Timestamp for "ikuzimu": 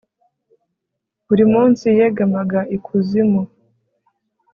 2.75-3.41